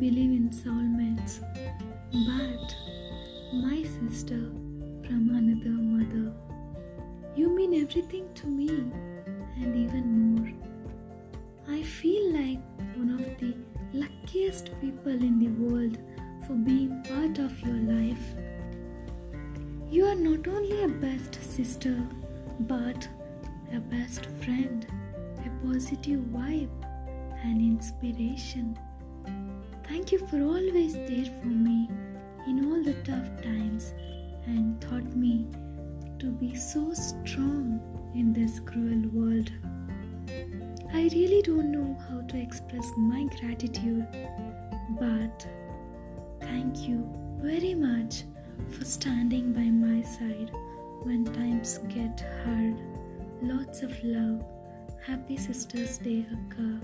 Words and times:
believe 0.00 0.30
in 0.30 0.48
soulmates, 0.48 1.40
but 2.10 2.68
my 3.52 3.82
sister 3.82 4.40
from 5.06 5.28
another 5.34 5.76
mother, 5.94 6.32
you 7.36 7.54
mean 7.54 7.74
everything 7.82 8.32
to 8.34 8.46
me 8.46 8.70
and 9.60 9.76
even 9.76 10.06
more. 10.34 10.52
I 11.68 11.82
feel 11.82 12.32
like 12.32 12.60
one 12.96 13.10
of 13.10 13.26
the 13.40 13.54
luckiest 13.92 14.70
people 14.80 15.12
in 15.12 15.38
the 15.38 15.48
world 15.62 15.98
for 16.46 16.54
being 16.54 17.02
part 17.02 17.38
of 17.38 17.60
your 17.60 17.80
life. 17.96 18.26
You 19.90 20.06
are 20.06 20.14
not 20.14 20.48
only 20.48 20.82
a 20.82 20.88
best 20.88 21.34
sister, 21.42 21.96
but 22.60 23.06
a 23.74 23.80
best 23.80 24.24
friend, 24.42 24.86
a 25.44 25.66
positive 25.66 26.20
vibe, 26.20 26.70
an 27.44 27.60
inspiration. 27.60 28.78
Thank 29.90 30.12
you 30.12 30.18
for 30.28 30.40
always 30.40 30.94
there 30.94 31.24
for 31.40 31.48
me 31.48 31.90
in 32.46 32.64
all 32.64 32.80
the 32.80 32.94
tough 33.02 33.28
times 33.42 33.92
and 34.46 34.80
taught 34.80 35.16
me 35.16 35.48
to 36.20 36.30
be 36.30 36.54
so 36.54 36.94
strong 36.94 37.80
in 38.14 38.32
this 38.32 38.60
cruel 38.60 39.02
world. 39.12 39.50
I 40.94 41.10
really 41.12 41.42
don't 41.42 41.72
know 41.72 41.98
how 42.08 42.20
to 42.20 42.40
express 42.40 42.88
my 42.98 43.24
gratitude, 43.40 44.06
but 45.00 45.44
thank 46.40 46.88
you 46.88 47.04
very 47.42 47.74
much 47.74 48.22
for 48.70 48.84
standing 48.84 49.52
by 49.52 49.70
my 49.88 50.02
side 50.02 50.52
when 51.02 51.24
times 51.24 51.78
get 51.88 52.24
hard. 52.44 52.80
Lots 53.42 53.82
of 53.82 53.92
love. 54.04 54.44
Happy 55.04 55.36
Sisters 55.36 55.98
Day, 55.98 56.24
Akka. 56.32 56.80